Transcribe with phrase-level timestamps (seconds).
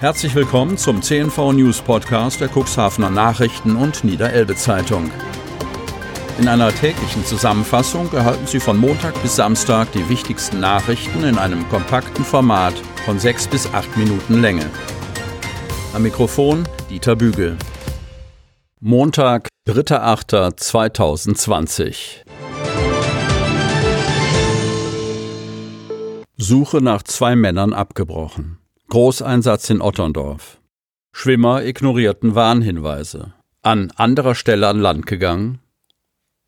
[0.00, 5.10] Herzlich willkommen zum CNV News Podcast der Cuxhavener Nachrichten und Niederelbe Zeitung.
[6.38, 11.68] In einer täglichen Zusammenfassung erhalten Sie von Montag bis Samstag die wichtigsten Nachrichten in einem
[11.68, 12.74] kompakten Format
[13.04, 14.70] von sechs bis acht Minuten Länge.
[15.92, 17.56] Am Mikrofon Dieter Bügel.
[18.78, 22.22] Montag, 3.8.2020.
[26.36, 28.58] Suche nach zwei Männern abgebrochen.
[28.90, 30.62] Großeinsatz in Otterndorf.
[31.12, 33.34] Schwimmer ignorierten Warnhinweise.
[33.60, 35.58] An anderer Stelle an Land gegangen.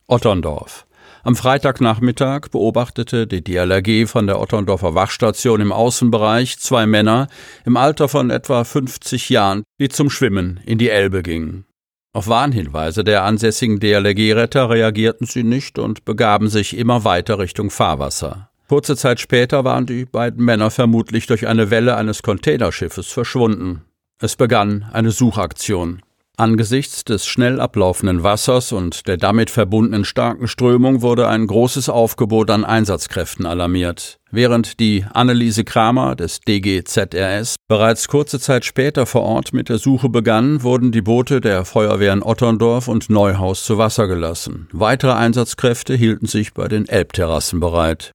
[0.07, 0.87] Otterndorf.
[1.23, 7.29] Am Freitagnachmittag beobachtete die DLRG von der Otterndorfer Wachstation im Außenbereich zwei Männer
[7.67, 11.67] im Alter von etwa 50 Jahren, die zum Schwimmen in die Elbe gingen.
[12.15, 18.50] Auf Warnhinweise der ansässigen DLRG-Retter reagierten sie nicht und begaben sich immer weiter Richtung Fahrwasser.
[18.71, 23.83] Kurze Zeit später waren die beiden Männer vermutlich durch eine Welle eines Containerschiffes verschwunden.
[24.21, 26.03] Es begann eine Suchaktion.
[26.37, 32.49] Angesichts des schnell ablaufenden Wassers und der damit verbundenen starken Strömung wurde ein großes Aufgebot
[32.49, 34.21] an Einsatzkräften alarmiert.
[34.31, 40.09] Während die Anneliese Kramer des DGZRS bereits kurze Zeit später vor Ort mit der Suche
[40.09, 44.69] begann, wurden die Boote der Feuerwehren Otterndorf und Neuhaus zu Wasser gelassen.
[44.71, 48.13] Weitere Einsatzkräfte hielten sich bei den Elbterrassen bereit.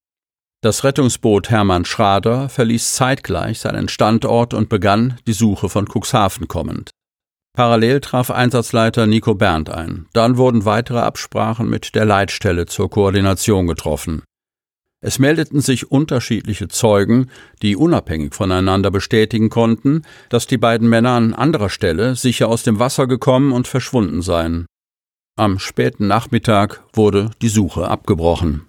[0.65, 6.89] Das Rettungsboot Hermann Schrader verließ zeitgleich seinen Standort und begann die Suche von Cuxhaven kommend.
[7.55, 10.07] Parallel traf Einsatzleiter Nico Berndt ein.
[10.13, 14.23] Dann wurden weitere Absprachen mit der Leitstelle zur Koordination getroffen.
[15.01, 17.29] Es meldeten sich unterschiedliche Zeugen,
[17.61, 22.79] die unabhängig voneinander bestätigen konnten, dass die beiden Männer an anderer Stelle sicher aus dem
[22.79, 24.65] Wasser gekommen und verschwunden seien.
[25.37, 28.65] Am späten Nachmittag wurde die Suche abgebrochen.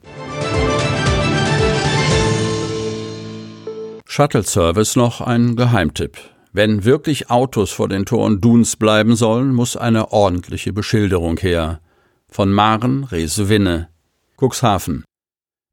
[4.17, 6.17] Shuttle-Service noch ein Geheimtipp.
[6.55, 11.81] Wenn wirklich Autos vor den Toren Duns bleiben sollen, muss eine ordentliche Beschilderung her.
[12.31, 13.91] Von Maren Resewinne.
[14.41, 15.05] Cuxhaven.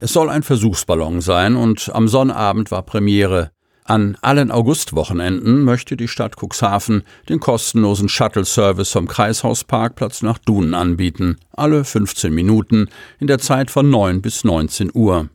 [0.02, 3.52] Es soll ein Versuchsballon sein und am Sonnabend war Premiere.
[3.86, 11.38] An allen Augustwochenenden möchte die Stadt Cuxhaven den kostenlosen Shuttle-Service vom Kreishausparkplatz nach Dunen anbieten,
[11.54, 12.90] alle 15 Minuten
[13.22, 15.30] in der Zeit von 9 bis 19 Uhr.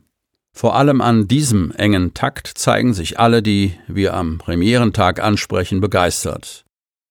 [0.59, 6.65] Vor allem an diesem engen Takt zeigen sich alle, die wir am Premierentag ansprechen, begeistert.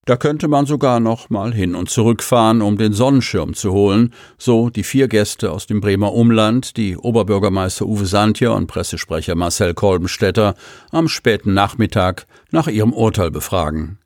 [0.05, 4.69] Da könnte man sogar noch mal hin und zurückfahren, um den Sonnenschirm zu holen, so
[4.69, 10.55] die vier Gäste aus dem Bremer Umland, die Oberbürgermeister Uwe Santje und Pressesprecher Marcel Kolbenstädter
[10.91, 13.99] am späten Nachmittag nach ihrem Urteil befragen.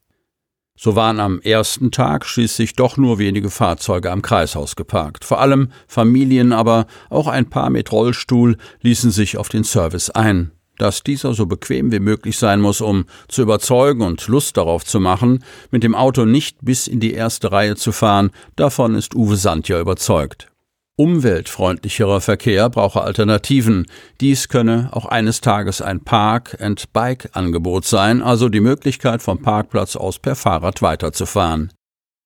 [0.79, 5.25] So waren am ersten Tag schließlich doch nur wenige Fahrzeuge am Kreishaus geparkt.
[5.25, 10.51] Vor allem Familien, aber auch ein paar mit Rollstuhl ließen sich auf den Service ein.
[10.79, 14.99] Dass dieser so bequem wie möglich sein muss, um zu überzeugen und Lust darauf zu
[14.99, 19.37] machen, mit dem Auto nicht bis in die erste Reihe zu fahren, davon ist Uwe
[19.37, 20.52] Sandja überzeugt.
[20.97, 23.87] Umweltfreundlicherer Verkehr brauche Alternativen.
[24.21, 30.37] Dies könne auch eines Tages ein Park-and-Bike-Angebot sein, also die Möglichkeit vom Parkplatz aus per
[30.37, 31.73] Fahrrad weiterzufahren.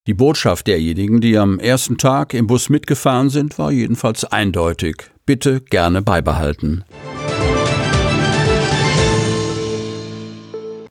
[0.08, 5.10] Die Botschaft derjenigen, die am ersten Tag im Bus mitgefahren sind, war jedenfalls eindeutig.
[5.26, 6.84] Bitte gerne beibehalten.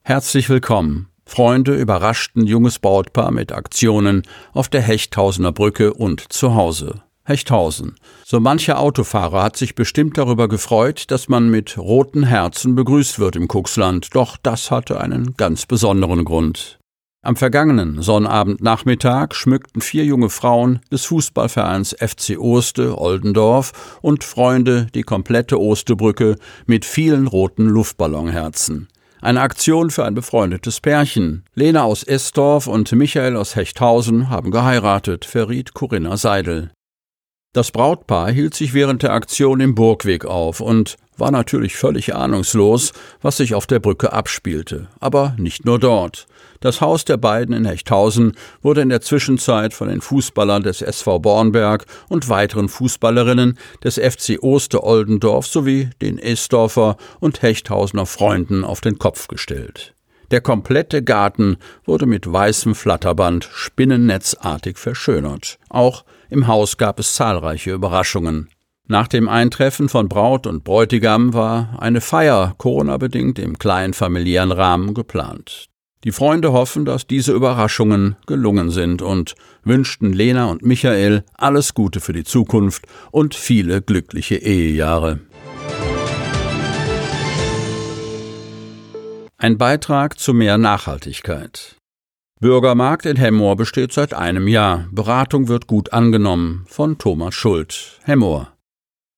[0.03, 1.09] Herzlich willkommen.
[1.25, 7.04] Freunde überraschten junges Brautpaar mit Aktionen auf der Hechthausener Brücke und zu Hause.
[7.25, 7.95] Hechthausen.
[8.23, 13.35] So mancher Autofahrer hat sich bestimmt darüber gefreut, dass man mit roten Herzen begrüßt wird
[13.35, 16.79] im Kuxland, doch das hatte einen ganz besonderen Grund.
[17.25, 25.01] Am vergangenen Sonnabendnachmittag schmückten vier junge Frauen des Fußballvereins FC Oste Oldendorf und Freunde die
[25.01, 26.35] komplette Ostebrücke
[26.67, 28.89] mit vielen roten Luftballonherzen.
[29.21, 31.45] Eine Aktion für ein befreundetes Pärchen.
[31.55, 36.74] Lena aus Esdorf und Michael aus Hechthausen haben geheiratet, verriet Corinna Seidel.
[37.55, 42.91] Das Brautpaar hielt sich während der Aktion im Burgweg auf und war natürlich völlig ahnungslos,
[43.21, 44.89] was sich auf der Brücke abspielte.
[44.99, 46.27] Aber nicht nur dort.
[46.59, 51.19] Das Haus der beiden in Hechthausen wurde in der Zwischenzeit von den Fußballern des SV
[51.19, 58.81] Bornberg und weiteren Fußballerinnen des FC Oster Oldendorf sowie den Esdorfer und Hechthausener Freunden auf
[58.81, 59.94] den Kopf gestellt.
[60.35, 61.55] Der komplette Garten
[61.85, 65.59] wurde mit weißem Flatterband spinnennetzartig verschönert.
[65.69, 68.49] Auch im Haus gab es zahlreiche Überraschungen.
[68.85, 74.93] Nach dem Eintreffen von Braut und Bräutigam war eine Feier Corona-bedingt im kleinen familiären Rahmen
[74.93, 75.67] geplant.
[76.03, 82.01] Die Freunde hoffen, dass diese Überraschungen gelungen sind und wünschten Lena und Michael alles Gute
[82.01, 85.21] für die Zukunft und viele glückliche Ehejahre.
[89.37, 91.75] Ein Beitrag zu mehr Nachhaltigkeit.
[92.39, 94.87] Bürgermarkt in Hemmoor besteht seit einem Jahr.
[94.91, 96.63] Beratung wird gut angenommen.
[96.69, 98.53] Von Thomas Schuld, Hemmoor.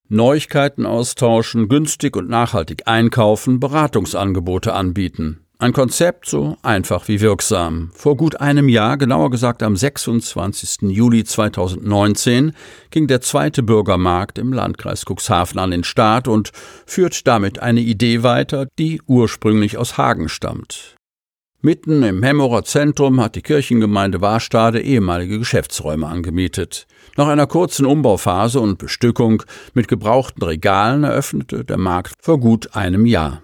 [0.09, 5.45] Neuigkeiten austauschen, günstig und nachhaltig einkaufen, Beratungsangebote anbieten.
[5.59, 7.89] Ein Konzept so einfach wie wirksam.
[7.95, 10.91] Vor gut einem Jahr, genauer gesagt am 26.
[10.91, 12.51] Juli 2019,
[12.91, 16.51] ging der zweite Bürgermarkt im Landkreis Cuxhaven an den Start und
[16.85, 20.95] führt damit eine Idee weiter, die ursprünglich aus Hagen stammt.
[21.59, 26.85] Mitten im Hemmerer Zentrum hat die Kirchengemeinde Warstade ehemalige Geschäftsräume angemietet.
[27.15, 29.41] Nach einer kurzen Umbauphase und Bestückung
[29.73, 33.41] mit gebrauchten Regalen eröffnete der Markt vor gut einem Jahr.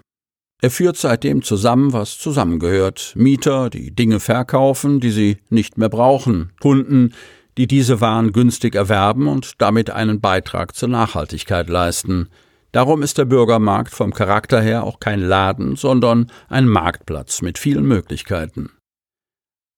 [0.62, 3.12] Er führt seitdem zusammen, was zusammengehört.
[3.16, 6.52] Mieter, die Dinge verkaufen, die sie nicht mehr brauchen.
[6.60, 7.12] Kunden,
[7.56, 12.28] die diese Waren günstig erwerben und damit einen Beitrag zur Nachhaltigkeit leisten.
[12.72, 17.86] Darum ist der Bürgermarkt vom Charakter her auch kein Laden, sondern ein Marktplatz mit vielen
[17.86, 18.70] Möglichkeiten.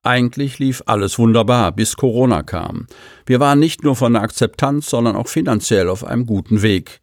[0.03, 2.87] Eigentlich lief alles wunderbar, bis Corona kam.
[3.27, 7.01] Wir waren nicht nur von der Akzeptanz, sondern auch finanziell auf einem guten Weg.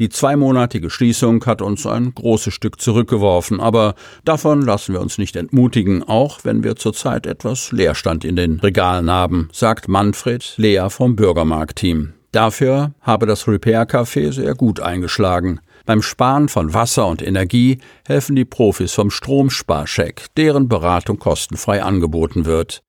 [0.00, 3.94] Die zweimonatige Schließung hat uns ein großes Stück zurückgeworfen, aber
[4.24, 9.10] davon lassen wir uns nicht entmutigen, auch wenn wir zurzeit etwas Leerstand in den Regalen
[9.10, 12.14] haben, sagt Manfred Lea vom Bürgermarktteam.
[12.32, 15.60] Dafür habe das Repair Café sehr gut eingeschlagen.
[15.84, 22.46] Beim Sparen von Wasser und Energie helfen die Profis vom Stromsparcheck, deren Beratung kostenfrei angeboten
[22.46, 22.82] wird.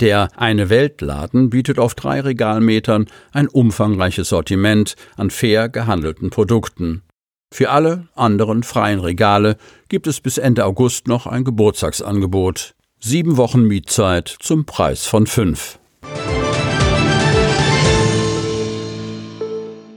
[0.00, 7.02] Der Eine Weltladen bietet auf drei Regalmetern ein umfangreiches Sortiment an fair gehandelten Produkten.
[7.50, 9.56] Für alle anderen freien Regale
[9.88, 12.74] gibt es bis Ende August noch ein Geburtstagsangebot.
[13.00, 15.78] Sieben Wochen Mietzeit zum Preis von fünf.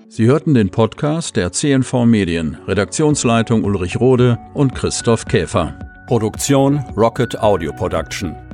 [0.08, 5.78] Sie hörten den Podcast der CNV Medien, Redaktionsleitung Ulrich Rode und Christoph Käfer.
[6.08, 8.49] Produktion Rocket Audio Production.